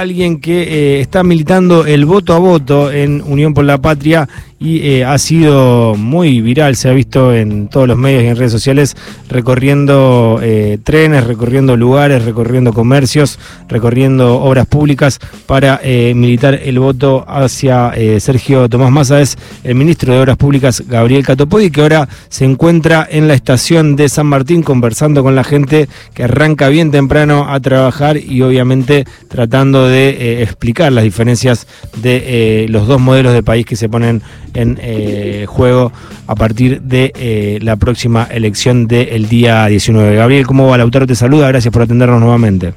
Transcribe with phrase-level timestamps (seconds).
[0.00, 4.28] alguien que eh, está militando el voto a voto en Unión por la Patria
[4.60, 8.36] y eh, ha sido muy viral, se ha visto en todos los medios y en
[8.36, 8.96] redes sociales
[9.28, 13.38] recorriendo eh, trenes, recorriendo lugares, recorriendo comercios,
[13.68, 20.20] recorriendo obras públicas para militar el voto hacia Sergio Tomás Massa, es el ministro de
[20.20, 25.22] Obras Públicas Gabriel Catopodi, que ahora se encuentra en la estación de San Martín conversando
[25.22, 31.04] con la gente que arranca bien temprano a trabajar y obviamente tratando de explicar las
[31.04, 31.66] diferencias
[31.96, 34.22] de los dos modelos de país que se ponen
[34.54, 35.92] en eh, juego
[36.26, 40.16] a partir de eh, la próxima elección del día 19.
[40.16, 40.78] Gabriel, ¿cómo va?
[40.78, 42.74] Lautaro te saluda, gracias por atendernos nuevamente.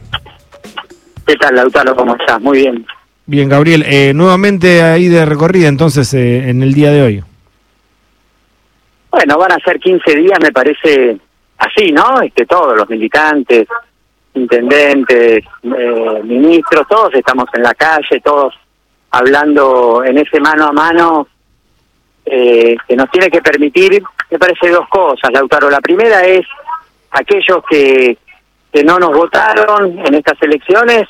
[1.26, 1.96] ¿Qué tal, Lautaro?
[1.96, 2.42] ¿Cómo estás?
[2.42, 2.86] Muy bien.
[3.26, 7.24] Bien, Gabriel, eh, nuevamente ahí de recorrida entonces en el día de hoy.
[9.12, 11.18] Bueno, van a ser 15 días, me parece
[11.58, 12.22] así, ¿no?
[12.22, 13.68] Este, todos los militantes,
[14.34, 15.44] intendentes,
[16.24, 18.54] ministros, todos estamos en la calle, todos
[19.12, 21.28] hablando en ese mano a mano
[22.26, 25.70] eh, que nos tiene que permitir, me parece dos cosas, Lautaro.
[25.70, 26.46] La primera es
[27.12, 28.18] aquellos que,
[28.72, 31.08] que no nos votaron en estas elecciones,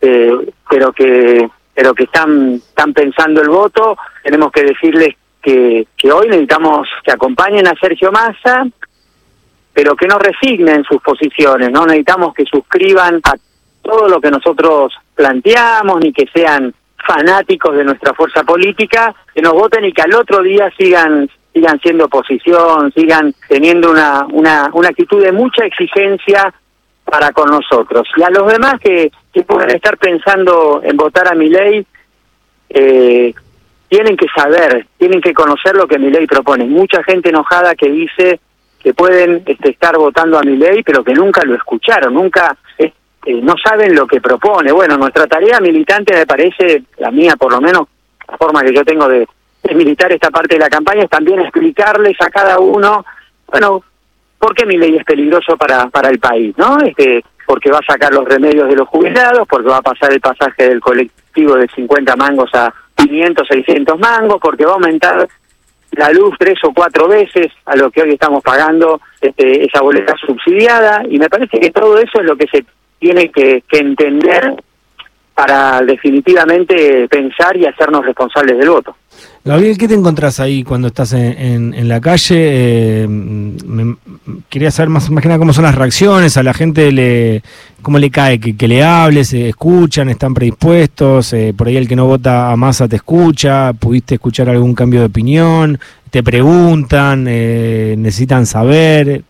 [0.00, 0.32] eh,
[0.68, 6.26] pero que pero que están, están pensando el voto, tenemos que decirles que, que hoy
[6.26, 8.66] necesitamos que acompañen a Sergio Massa,
[9.78, 13.34] pero que no resignen sus posiciones, no necesitamos que suscriban a
[13.80, 19.52] todo lo que nosotros planteamos, ni que sean fanáticos de nuestra fuerza política que nos
[19.52, 24.88] voten y que al otro día sigan sigan siendo oposición, sigan teniendo una, una, una
[24.88, 26.52] actitud de mucha exigencia
[27.04, 28.08] para con nosotros.
[28.16, 31.86] Y a los demás que, que pueden estar pensando en votar a mi ley,
[32.70, 33.32] eh,
[33.88, 36.64] tienen que saber, tienen que conocer lo que mi ley propone.
[36.64, 38.40] Mucha gente enojada que dice
[38.88, 42.90] que pueden este, estar votando a mi ley, pero que nunca lo escucharon, nunca eh,
[43.42, 44.72] no saben lo que propone.
[44.72, 47.82] Bueno, nuestra tarea militante me parece, la mía por lo menos,
[48.26, 49.28] la forma que yo tengo de,
[49.74, 53.04] militar esta parte de la campaña es también explicarles a cada uno,
[53.48, 53.84] bueno,
[54.38, 56.78] por qué mi ley es peligroso para, para el país, ¿no?
[56.78, 60.20] Este, porque va a sacar los remedios de los jubilados, porque va a pasar el
[60.20, 65.28] pasaje del colectivo de 50 mangos a 500, 600 mangos, porque va a aumentar
[65.98, 70.14] la luz tres o cuatro veces a lo que hoy estamos pagando este, esa boleta
[70.16, 72.64] subsidiada, y me parece que todo eso es lo que se
[73.00, 74.54] tiene que, entender
[75.38, 78.96] para definitivamente pensar y hacernos responsables del voto.
[79.44, 82.34] Gabriel, ¿qué te encontrás ahí cuando estás en, en, la calle?
[82.34, 83.08] Eh,
[84.48, 87.44] quería saber más, más que nada cómo son las reacciones, a la gente le,
[87.82, 91.94] cómo le cae que, le hables, se escuchan, están predispuestos, eh, por ahí el que
[91.94, 95.78] no vota a masa te escucha, pudiste escuchar algún cambio de opinión,
[96.10, 99.22] te preguntan, eh, necesitan saber.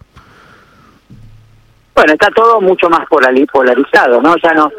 [1.94, 4.36] Bueno, está todo mucho más polarizado, ¿no?
[4.42, 4.70] Ya no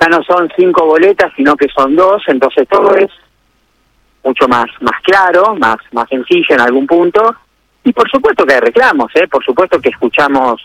[0.00, 3.10] ya no son cinco boletas, sino que son dos, entonces todo es
[4.24, 7.34] mucho más más claro, más más sencillo en algún punto.
[7.84, 9.26] Y por supuesto que hay reclamos, ¿eh?
[9.28, 10.60] Por supuesto que escuchamos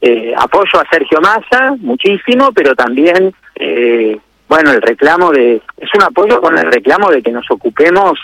[0.00, 5.62] eh, apoyo a Sergio Massa, muchísimo, pero también, eh, bueno, el reclamo de...
[5.76, 8.18] Es un apoyo con el reclamo de que nos ocupemos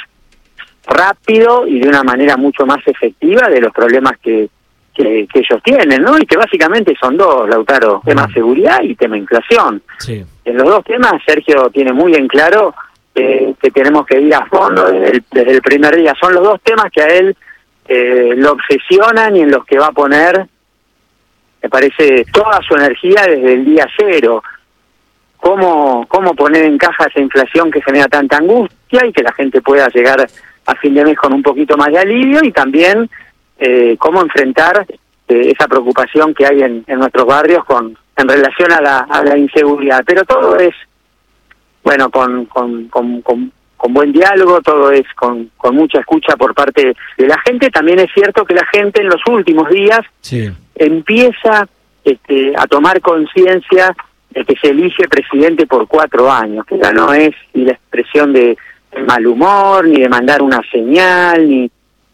[0.87, 4.49] rápido y de una manera mucho más efectiva de los problemas que,
[4.95, 6.19] que, ellos tienen, ¿no?
[6.19, 9.83] Y que básicamente son dos, Lautaro, tema seguridad y tema inflación.
[9.99, 10.25] Sí.
[10.45, 12.75] En los dos temas, Sergio tiene muy en claro
[13.15, 16.15] que tenemos que ir a fondo desde el, primer día.
[16.19, 17.37] Son los dos temas que a él
[17.87, 20.47] eh, lo obsesionan y en los que va a poner,
[21.63, 24.43] me parece, toda su energía desde el día cero.
[25.37, 29.61] Cómo, cómo poner en caja esa inflación que genera tanta angustia y que la gente
[29.61, 30.27] pueda llegar
[30.67, 33.11] a fin de mes con un poquito más de alivio y también
[33.59, 34.87] eh, cómo enfrentar
[35.29, 39.37] eh, esa preocupación que hay en, nuestros barrios con en relación a la, a la
[39.37, 40.03] inseguridad.
[40.07, 40.75] Pero todo es,
[41.83, 43.53] bueno, con, con, con, con,
[43.93, 47.71] buen diálogo, todo es con, con mucha escucha por parte de la gente.
[47.71, 50.01] También es cierto que la gente en los últimos días
[50.77, 51.67] empieza
[52.05, 53.95] este, a tomar conciencia
[54.31, 58.33] de que se elige presidente por cuatro años, que ya no es ni la expresión
[58.33, 58.57] de
[59.07, 61.71] mal humor, ni de mandar una señal, ni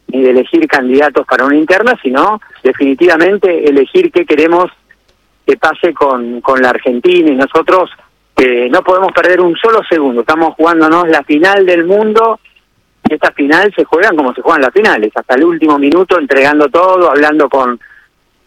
[0.08, 4.70] ni de elegir candidatos para una interna, sino definitivamente elegir qué queremos
[5.48, 7.90] que pase con, con la Argentina y nosotros
[8.36, 12.38] eh, no podemos perder un solo segundo, estamos jugándonos la final del mundo
[13.08, 16.68] y esta final se juegan como se juegan las finales, hasta el último minuto entregando
[16.68, 17.80] todo, hablando con,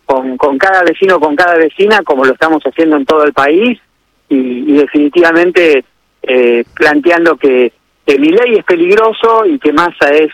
[0.06, 3.80] con, con cada vecino, con cada vecina, como lo estamos haciendo en todo el país
[4.30, 5.84] y, definitivamente
[6.22, 7.74] eh, planteando que,
[8.06, 10.32] que mi es peligroso y que Massa es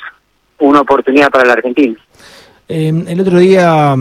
[0.59, 1.97] una oportunidad para la Argentina.
[2.69, 3.95] Eh, el otro día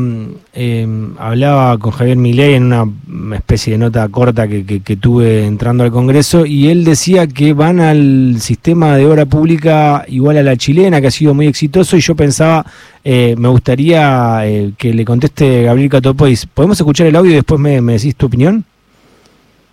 [0.53, 5.85] eh, hablaba con Javier Milei en una especie de nota corta que, que, tuve entrando
[5.85, 10.57] al Congreso y él decía que van al sistema de obra pública igual a la
[10.57, 12.67] chilena, que ha sido muy exitoso y yo pensaba,
[13.05, 14.43] eh, me gustaría
[14.77, 16.47] que le conteste Gabriel Catopois.
[16.47, 18.65] ¿Podemos escuchar el audio y después me, me decís tu opinión?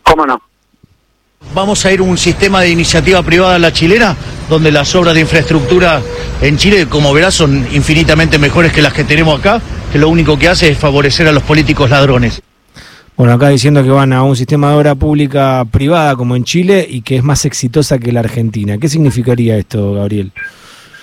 [0.04, 0.40] ¿Cómo no?
[1.56, 4.16] Vamos a ir a un sistema de iniciativa privada a la chilena,
[4.50, 6.02] donde las obras de infraestructura
[6.42, 9.62] en Chile, como verás, son infinitamente mejores que las que tenemos acá,
[9.92, 12.42] que lo único que hace es favorecer a los políticos ladrones.
[13.16, 16.86] Bueno, acá diciendo que van a un sistema de obra pública privada como en Chile
[16.88, 18.78] y que es más exitosa que la Argentina.
[18.80, 20.32] ¿Qué significaría esto, Gabriel?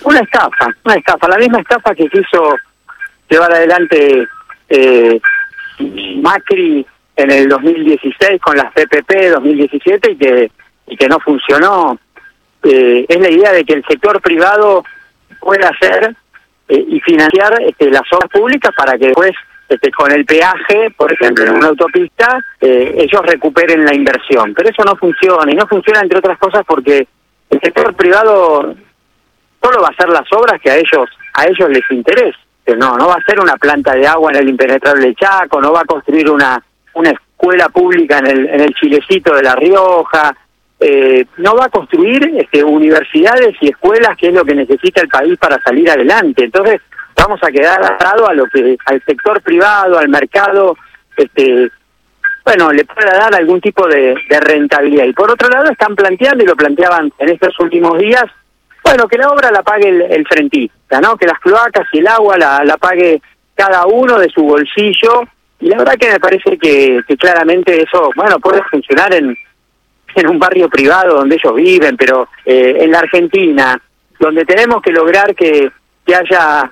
[0.03, 2.55] Una estafa, una estafa, la misma estafa que quiso
[3.29, 4.27] llevar adelante
[4.67, 5.21] eh,
[6.21, 6.85] Macri
[7.15, 10.51] en el 2016 con las PPP 2017 y que,
[10.87, 11.97] y que no funcionó.
[12.63, 14.83] Eh, es la idea de que el sector privado
[15.39, 16.15] pueda hacer
[16.69, 19.31] eh, y financiar este, las obras públicas para que después
[19.67, 24.53] este, con el peaje, por ejemplo, en una autopista, eh, ellos recuperen la inversión.
[24.53, 27.07] Pero eso no funciona y no funciona entre otras cosas porque
[27.49, 28.75] el sector privado
[29.61, 32.37] solo va a hacer las obras que a ellos a ellos les interesa.
[32.77, 35.81] No, no va a hacer una planta de agua en el impenetrable Chaco, no va
[35.81, 36.61] a construir una
[36.93, 40.35] una escuela pública en el, en el Chilecito de La Rioja,
[40.81, 45.07] eh, no va a construir este, universidades y escuelas, que es lo que necesita el
[45.07, 46.43] país para salir adelante.
[46.43, 46.81] Entonces,
[47.15, 50.75] vamos a quedar atado a lo que al sector privado, al mercado,
[51.15, 51.69] este,
[52.43, 55.05] bueno, le pueda dar algún tipo de, rentabilidad.
[55.05, 58.25] Y por otro lado, están planteando, y lo planteaban en estos últimos días,
[58.83, 61.15] bueno, que la obra la pague el, el frentista, ¿no?
[61.15, 63.21] Que las cloacas y el agua la, la pague
[63.53, 65.27] cada uno de su bolsillo
[65.61, 69.37] y la verdad que me parece que, claramente eso, bueno, puede funcionar en,
[70.15, 73.81] en un barrio privado donde ellos viven, pero eh, en la Argentina,
[74.19, 75.71] donde tenemos que lograr que,
[76.05, 76.71] que haya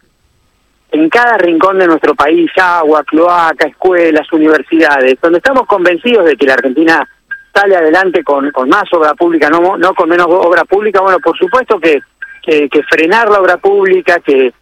[0.91, 6.45] en cada rincón de nuestro país agua, cloaca, escuelas, universidades, donde estamos convencidos de que
[6.45, 7.07] la Argentina
[7.53, 11.37] sale adelante con, con más obra pública, no, no con menos obra pública, bueno, por
[11.37, 11.99] supuesto que,
[12.43, 14.53] que, que frenar la obra pública, que,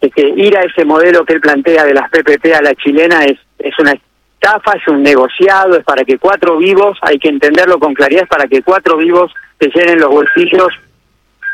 [0.00, 3.38] que ir a ese modelo que él plantea de las PPP a la chilena es,
[3.58, 3.94] es una
[4.42, 8.28] estafa, es un negociado, es para que cuatro vivos, hay que entenderlo con claridad, es
[8.28, 10.68] para que cuatro vivos se llenen los bolsillos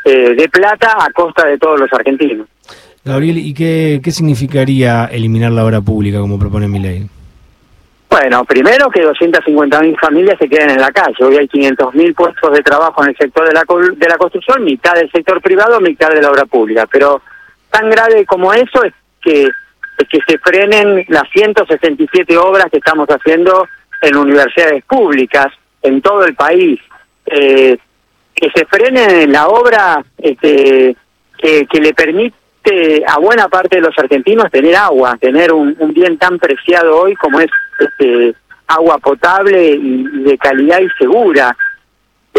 [0.04, 2.46] eh, de plata a costa de todos los argentinos.
[3.04, 7.06] Gabriel, ¿y qué, qué significaría eliminar la obra pública como propone mi ley?
[8.10, 11.14] Bueno, primero que 250.000 familias se queden en la calle.
[11.20, 13.64] Hoy hay 500.000 puestos de trabajo en el sector de la,
[13.96, 16.86] de la construcción, mitad del sector privado, mitad de la obra pública.
[16.90, 17.20] Pero
[17.70, 19.48] tan grave como eso es que
[20.06, 23.66] que se frenen las 167 obras que estamos haciendo
[24.02, 25.48] en universidades públicas
[25.82, 26.80] en todo el país,
[27.26, 27.76] eh,
[28.34, 30.96] que se frene la obra este,
[31.36, 36.18] que, que, le permite a buena parte de los argentinos tener agua, tener un, bien
[36.18, 38.34] tan preciado hoy como es este,
[38.66, 41.56] agua potable y, de calidad y segura.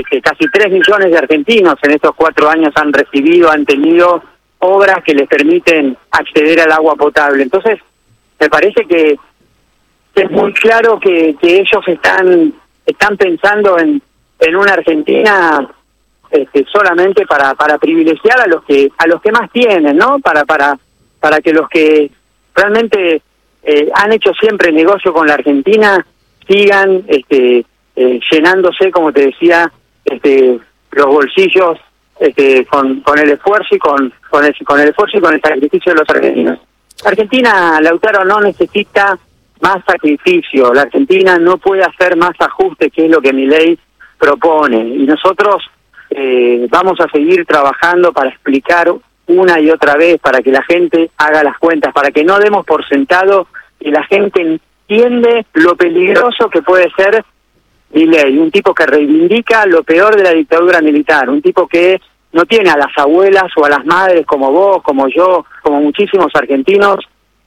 [0.10, 4.24] que casi 3 millones de argentinos en estos cuatro años han recibido, han tenido
[4.60, 7.44] obras que les permiten acceder al agua potable.
[7.44, 7.80] Entonces,
[8.40, 9.18] me parece que
[10.16, 12.54] es muy claro que, que ellos están
[12.86, 14.02] están pensando en,
[14.40, 15.70] en una Argentina
[16.32, 20.20] este, solamente para para privilegiar a los que a los que más tienen, ¿no?
[20.20, 20.78] Para para
[21.20, 22.10] para que los que
[22.56, 23.22] realmente
[23.64, 26.06] eh, han hecho siempre negocio con la Argentina
[26.48, 27.66] sigan este
[27.96, 29.72] eh, llenándose, como te decía,
[30.06, 30.60] este
[30.92, 31.78] los bolsillos
[32.20, 35.42] este, con, con el esfuerzo y con, con, el, con el esfuerzo y con el
[35.42, 36.60] sacrificio de los argentinos.
[37.06, 39.18] Argentina, Lautaro, no necesita
[39.62, 40.74] más sacrificio.
[40.74, 43.78] La Argentina no puede hacer más ajustes, que es lo que mi ley
[44.18, 44.80] propone.
[44.80, 45.64] Y nosotros
[46.10, 48.92] eh, vamos a seguir trabajando para explicar
[49.28, 52.66] una y otra vez, para que la gente haga las cuentas, para que no demos
[52.66, 53.48] por sentado
[53.80, 57.24] y la gente entiende lo peligroso que puede ser
[57.92, 62.00] ley, un tipo que reivindica lo peor de la dictadura militar, un tipo que
[62.32, 66.32] no tiene a las abuelas o a las madres como vos, como yo, como muchísimos
[66.36, 66.98] argentinos,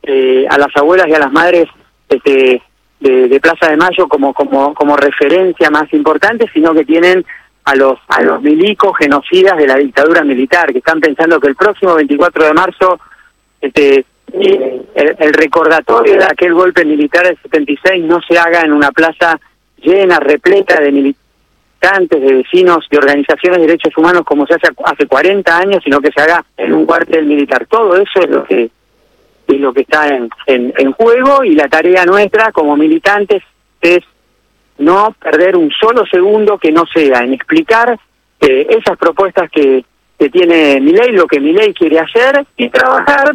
[0.02, 1.66] eh, a las abuelas y a las madres
[2.08, 2.60] este,
[3.00, 7.24] de, Plaza de Mayo como, como, como referencia más importante, sino que tienen
[7.64, 11.54] a los, a los milicos genocidas de la dictadura militar, que están pensando que el
[11.54, 12.98] próximo 24 de marzo
[13.60, 18.90] este, el, el recordatorio de aquel golpe militar del 76 no se haga en una
[18.90, 19.38] plaza
[19.82, 25.06] llena, repleta de militantes, de vecinos, de organizaciones de derechos humanos como se hace hace
[25.06, 27.66] 40 años, sino que se haga en un cuartel militar.
[27.66, 28.70] Todo eso es lo que
[29.48, 33.42] es lo que está en, en, juego y la tarea nuestra como militantes
[33.80, 34.00] es
[34.78, 37.98] no perder un solo segundo que no sea en explicar
[38.40, 39.84] eh, esas propuestas que,
[40.18, 43.32] que tiene mi ley, lo que mi ley quiere hacer y trabajar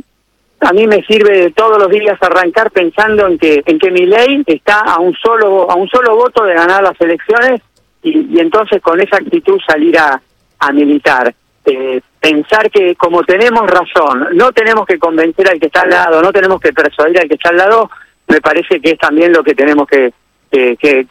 [0.60, 4.44] a mí me sirve todos los días arrancar pensando en que en que mi ley
[4.46, 7.62] está a un solo a un solo voto de ganar las elecciones
[8.02, 10.22] y, entonces con esa actitud salir a,
[10.60, 11.34] a militar.
[11.66, 16.22] Eh, pensar que como tenemos razón, no tenemos que convencer al que está al lado,
[16.22, 17.90] no tenemos que persuadir al que está al lado,
[18.28, 20.14] me parece que es también lo que tenemos que,
[20.50, 21.08] que,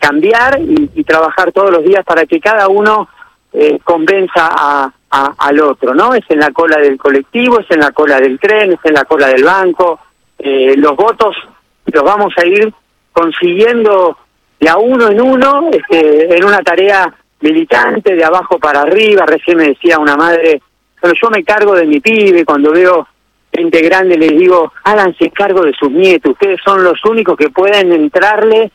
[0.00, 3.08] cambiar y, trabajar todos los días para que cada uno
[3.52, 6.14] eh, convenza a, al otro, ¿no?
[6.14, 9.04] Es en la cola del colectivo, es en la cola del tren, es en la
[9.04, 10.00] cola del banco.
[10.38, 11.36] Eh, los votos
[11.84, 12.72] los vamos a ir
[13.12, 14.16] consiguiendo
[14.58, 19.26] de a uno en uno, este, en una tarea militante, de abajo para arriba.
[19.26, 20.62] Recién me decía una madre,
[20.98, 23.06] pero yo me cargo de mi pibe, cuando veo
[23.52, 27.92] gente grande les digo, háganse cargo de sus nietos, ustedes son los únicos que pueden
[27.92, 28.72] entrarle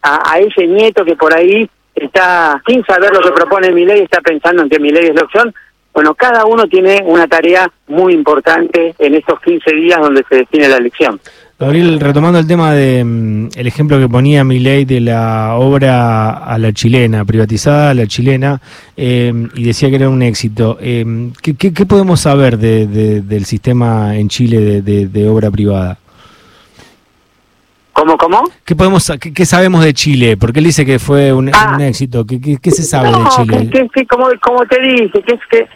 [0.00, 1.68] a, a ese nieto que por ahí
[2.02, 5.14] está, sin saber lo que propone mi ley, está pensando en que mi ley es
[5.14, 5.54] la opción.
[5.92, 10.68] Bueno, cada uno tiene una tarea muy importante en estos 15 días donde se define
[10.68, 11.20] la elección.
[11.60, 16.34] Gabriel, retomando el tema de mm, el ejemplo que ponía mi ley de la obra
[16.34, 18.60] a la chilena, privatizada a la chilena,
[18.96, 20.78] eh, y decía que era un éxito.
[20.80, 22.86] Eh, ¿qué, podemos saber de,
[23.22, 25.98] del sistema en Chile de, obra privada?
[27.98, 28.44] ¿Cómo, cómo?
[28.64, 30.36] ¿Qué, podemos, qué, sabemos de Chile?
[30.36, 31.76] Porque él dice que fue un, ah.
[31.80, 32.24] éxito.
[32.24, 33.90] ¿Qué, qué, se sabe de Chile?
[33.92, 35.66] Que, como, como te dice, que es que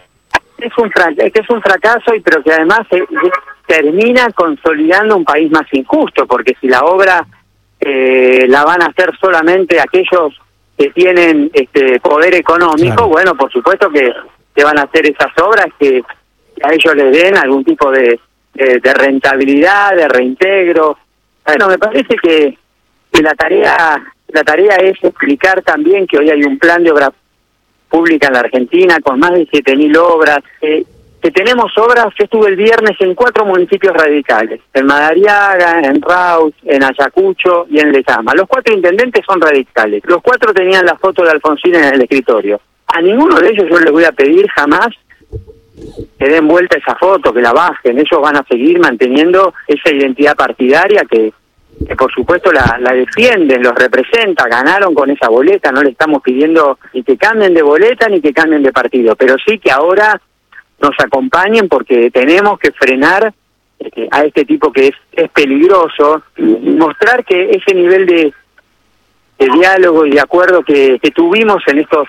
[0.58, 2.82] es un, que es un fracaso, y pero que además
[3.66, 7.26] termina consolidando un país más injusto, porque si la obra
[7.80, 10.40] eh, la van a hacer solamente aquellos
[10.78, 14.12] que tienen este poder económico, bueno, por supuesto que,
[14.54, 16.00] que van a hacer esas obras que,
[16.62, 18.20] a ellos les den algún tipo de,
[18.54, 20.98] de, rentabilidad, de reintegro.
[21.44, 22.58] Bueno, me parece que,
[23.20, 27.12] la tarea la tarea es explicar también que hoy hay un plan de obra
[27.90, 30.38] pública en la Argentina con más de 7.000 obras.
[30.60, 36.52] Que tenemos obras, yo estuve el viernes en cuatro municipios radicales, en Madariaga, en Raus,
[36.64, 38.34] en Ayacucho y en Lezama.
[38.34, 42.60] Los cuatro intendentes son radicales, los cuatro tenían la foto de Alfonsín en el escritorio.
[42.88, 44.88] A ninguno de ellos yo les voy a pedir jamás
[46.18, 50.36] que den vuelta esa foto, que la bajen, ellos van a seguir manteniendo esa identidad
[50.36, 51.32] partidaria que,
[51.86, 56.78] que por supuesto la, defienden, los representa, ganaron con esa boleta, no le estamos pidiendo
[56.92, 60.20] ni que cambien de boleta ni que cambien de partido, pero sí que ahora
[60.80, 63.32] nos acompañen porque tenemos que frenar
[63.78, 68.32] este, a este tipo que es, peligroso y mostrar que ese nivel de,
[69.38, 72.06] diálogo y de acuerdo que, tuvimos en estos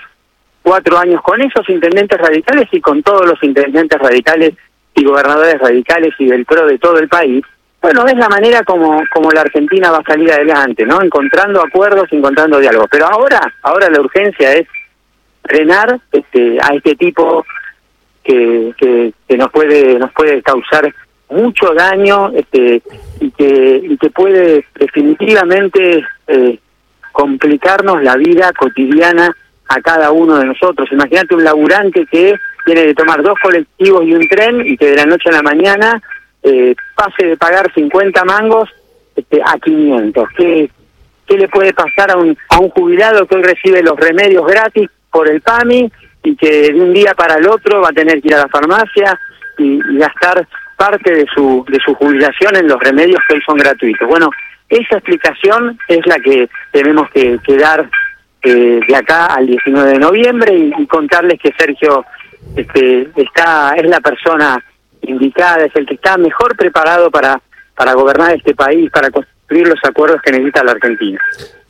[0.63, 4.53] cuatro años con esos intendentes radicales y con todos los intendentes radicales
[4.95, 7.43] y gobernadores radicales y del PRO de todo el país,
[7.81, 11.01] bueno, es la manera como, como la Argentina va a salir adelante, ¿no?
[11.01, 12.87] Encontrando acuerdos, encontrando diálogo.
[12.89, 14.67] Pero ahora, ahora la urgencia es
[15.43, 17.45] frenar este, a este tipo
[18.23, 20.93] que, que, nos puede nos puede causar
[21.29, 22.81] mucho daño este
[23.19, 26.59] y que y que puede definitivamente eh,
[27.11, 29.35] complicarnos la vida cotidiana
[29.69, 30.89] a cada uno de nosotros.
[30.91, 34.97] Imagínate un laburante que tiene que tomar dos colectivos y un tren y que de
[34.97, 36.01] la noche a la mañana
[36.41, 38.69] eh, pase de pagar 50 mangos
[39.15, 40.29] este, a 500.
[40.35, 40.69] ¿Qué,
[41.27, 44.89] ¿Qué le puede pasar a un, a un jubilado que hoy recibe los remedios gratis
[45.11, 45.91] por el PAMI
[46.23, 48.47] y que de un día para el otro va a tener que ir a la
[48.47, 49.19] farmacia
[49.57, 54.07] y, gastar parte de su de su jubilación en los remedios que hoy son gratuitos.
[54.07, 54.29] Bueno,
[54.69, 57.87] esa explicación es la que tenemos que, dar
[58.43, 62.05] eh, de acá al 19 de noviembre y, contarles que Sergio
[62.55, 64.63] este, está es la persona
[65.01, 67.41] indicada, es el que está mejor preparado para
[67.75, 71.19] para gobernar este país, para construir los acuerdos que necesita la Argentina.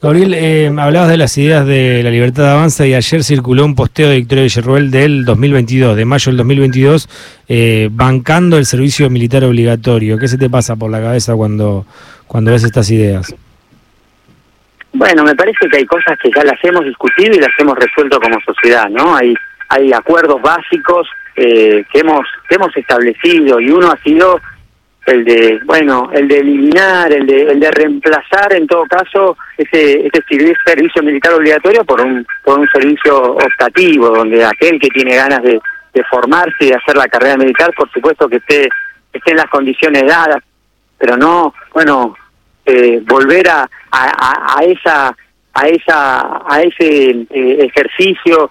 [0.02, 3.74] Gabriel, eh, hablabas de las ideas de la libertad de avanza y ayer circuló un
[3.74, 7.10] posteo de Victoria Villarruel del 2022, de mayo del 2022,
[7.48, 10.18] eh, bancando el servicio militar obligatorio.
[10.18, 11.86] ¿Qué se te pasa por la cabeza cuando,
[12.28, 13.34] cuando ves estas ideas?
[14.94, 18.20] Bueno, me parece que hay cosas que ya las hemos discutido y las hemos resuelto
[18.20, 19.16] como sociedad, ¿no?
[19.16, 19.34] Hay,
[19.70, 24.40] hay acuerdos básicos eh, que hemos que hemos establecido y uno ha sido
[25.08, 30.06] el de bueno el de eliminar el de el de reemplazar en todo caso ese
[30.06, 35.42] ese servicio militar obligatorio por un por un servicio optativo donde aquel que tiene ganas
[35.42, 35.60] de,
[35.92, 38.70] de formarse y de hacer la carrera militar por supuesto que esté
[39.12, 40.44] esté en las condiciones dadas
[41.00, 42.16] pero no bueno
[42.66, 45.16] eh, volver a, a, esa
[45.54, 48.50] a esa a ese eh, ejercicio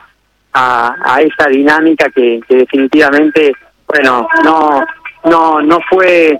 [0.53, 3.53] a, a esa dinámica que, definitivamente
[3.87, 4.85] bueno no
[5.25, 6.39] no no fue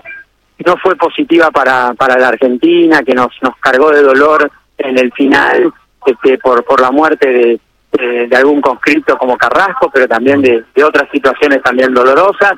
[0.65, 5.11] no fue positiva para para la Argentina que nos nos cargó de dolor en el
[5.13, 5.73] final
[6.05, 7.59] este por por la muerte de
[7.93, 12.53] de, algún conscripto como Carrasco pero también de, de otras situaciones también dolorosas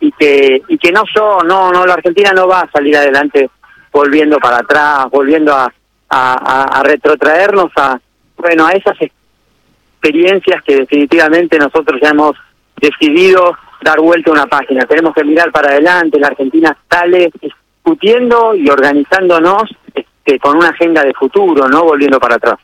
[0.00, 3.50] y que y que no son, no, no, la Argentina no va a salir adelante
[3.92, 5.72] volviendo para atrás, volviendo a,
[6.82, 8.00] retrotraernos a,
[8.36, 12.36] bueno, a esas experiencias que definitivamente nosotros ya hemos
[12.80, 14.86] decidido dar vuelta a una página.
[14.86, 21.02] Tenemos que mirar para adelante, la Argentina sale discutiendo y organizándonos este, con una agenda
[21.02, 22.58] de futuro, no volviendo para atrás.